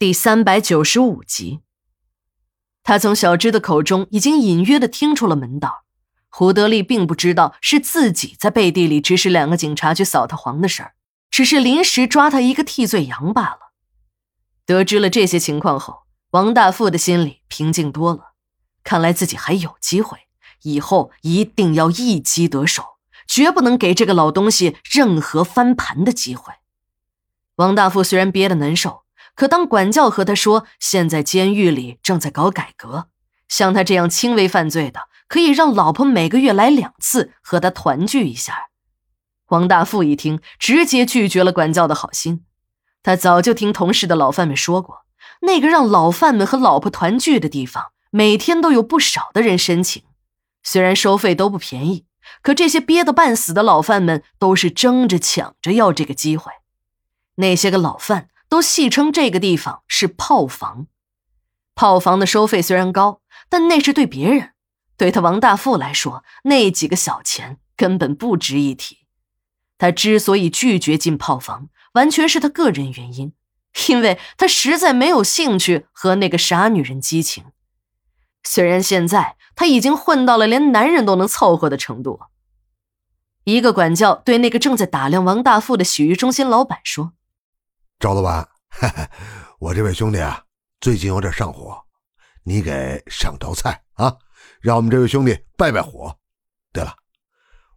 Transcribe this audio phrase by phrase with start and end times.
[0.00, 1.58] 第三百九十五集。
[2.84, 5.82] 他从小芝的口中已经隐约的听出了门道。
[6.28, 10.92] 胡德利并不知道是自己在背地里指使两个警察去扫他黄的事儿，
[11.32, 13.72] 只是临时抓他一个替罪羊罢了。
[14.64, 18.34] 得知了这些情况后，王大富的心里平静多了。
[18.84, 20.28] 看来自己还有机会，
[20.62, 22.84] 以后一定要一击得手，
[23.26, 26.54] 绝不能给这个老东西任何翻盘的机会。
[27.56, 29.02] 王大富虽然憋得难受。
[29.38, 33.06] 可当管教和他说，现在监狱里正在搞改革，
[33.46, 38.70] 像他这样轻微犯罪的，可以让老婆每个月来两次和他团聚一下。
[39.50, 42.44] 王大富一听，直接拒绝了管教的好心。
[43.04, 45.02] 他早就听同事的老犯们说过，
[45.42, 50.02] 那个让老犯们和老婆团聚的地方，每天都有不少的人申请，
[50.64, 52.06] 虽然收费都不便宜，
[52.42, 56.50] 可这些憋得半死的老犯们都是争着抢着要这个机会。
[57.36, 58.30] 那些个老犯。
[58.48, 60.86] 都戏称这个地方是炮房，
[61.74, 64.52] 炮房的收费虽然高，但那是对别人，
[64.96, 69.06] 对他王大富来说，那几个小钱根本不值一提。
[69.76, 73.32] 他之所以拒绝进炮房，完全是他个人原因，
[73.88, 77.44] 因为他实在没有兴趣和那个傻女人激情。
[78.42, 82.20] 虽然现在他已经混到了连男人都能凑合的程度。
[83.44, 87.12] 一个管教对那个正在打量王大富的洗浴中心老板说。
[88.00, 88.48] 赵老板，
[89.58, 90.44] 我这位兄弟啊，
[90.80, 91.76] 最近有点上火，
[92.44, 94.16] 你给上道菜啊，
[94.60, 96.16] 让我们这位兄弟败败火。
[96.72, 96.94] 对了，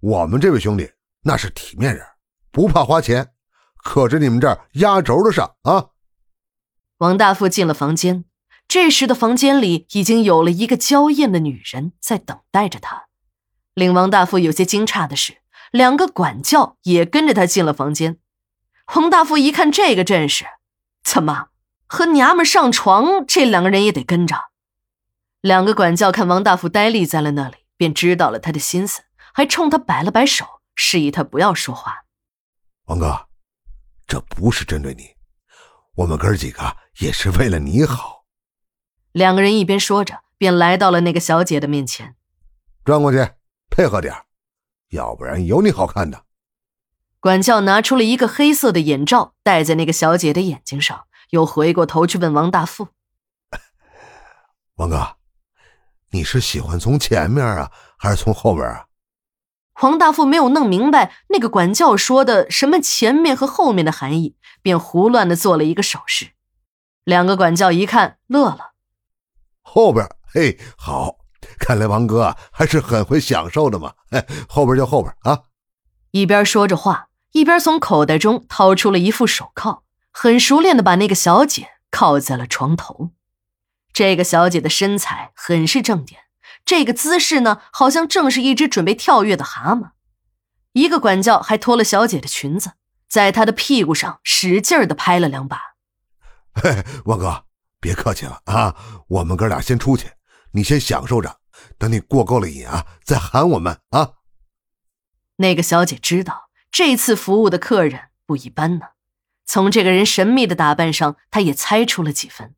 [0.00, 2.06] 我们这位兄弟那是体面人，
[2.50, 3.32] 不怕花钱，
[3.78, 5.86] 可是你们这儿压轴的上啊。
[6.98, 8.26] 王大富进了房间，
[8.68, 13.06] 这时的房间里已经有了一个娇艳的女人在等待着他。
[13.72, 15.38] 令王大富有些惊诧的是，
[15.70, 18.18] 两个管教也跟着他进了房间。
[18.94, 20.44] 洪大富一看这个阵势，
[21.02, 21.46] 怎么
[21.86, 23.24] 和娘们上床？
[23.26, 24.36] 这两个人也得跟着。
[25.40, 29.00] 两个管教看王大富呆立在了那里，便知道了他的心思，
[29.32, 30.44] 还冲他摆了摆手，
[30.74, 32.04] 示意他不要说话。
[32.84, 33.28] 王哥，
[34.06, 35.14] 这不是针对你，
[35.94, 38.26] 我们哥几个也是为了你好。
[39.12, 42.14] 两个人一边说着，便来到了那个小姐的面前，
[42.84, 43.26] 转过去
[43.70, 44.14] 配合点
[44.90, 46.26] 要不然有你好看的。
[47.22, 52.88] 管教拿出了一个黑色的眼罩，戴在那个小姐的眼睛上，又回过头去问王大富
[54.74, 55.18] ：“王哥，
[56.10, 58.86] 你是喜欢从前面啊，还是从后边啊？”
[59.82, 66.32] 王大富没有弄明白那个管教说的什么前面和后面的含义，便胡乱的做了一个手势。
[67.04, 68.72] 两个管教一看，乐了
[69.62, 70.04] ：“后边，
[70.34, 71.18] 嘿，好，
[71.60, 73.94] 看来王哥还是很会享受的嘛。
[74.10, 75.42] 哎，后边就后边啊。”
[76.10, 77.10] 一边说着话。
[77.32, 83.10] 一边从口袋中掏出了一副手铐，很熟练的把那个小姐铐在了床头。
[83.92, 86.22] 这个小姐的身材很是正点，
[86.64, 89.90] 这个姿势呢，好像正是一只准备跳跃的蛤蟆。
[90.72, 92.72] 一个管教还脱了小姐的裙子，
[93.08, 95.74] 在她的屁股上使劲的拍了两把。
[96.54, 97.44] 嘿，王哥，
[97.80, 98.76] 别客气了啊，
[99.08, 100.10] 我们哥俩先出去，
[100.52, 101.40] 你先享受着，
[101.78, 104.12] 等你过够了瘾啊，再喊我们啊。
[105.36, 106.41] 那个小姐知道。
[106.72, 108.86] 这次服务的客人不一般呢，
[109.44, 112.54] 从这个人神秘的打扮上，他也猜出了几分，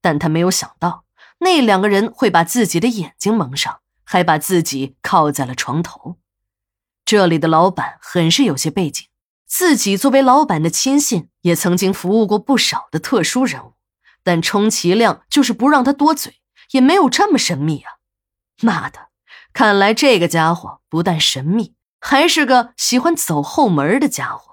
[0.00, 1.04] 但他没有想到
[1.38, 6.18] 那两个人会把自己的眼睛蒙上，还把自己靠在了床头。
[7.04, 9.06] 这里的老板很是有些背景，
[9.46, 13.74] 自己作为老板的亲信，也曾经服务过不少的特殊人物，
[14.24, 16.40] 但充其量就是不让他多嘴，
[16.72, 17.92] 也没有这么神秘啊！
[18.60, 19.10] 妈的，
[19.52, 21.76] 看来这个家伙不但神秘。
[22.04, 24.51] 还是个喜欢走后门的家伙。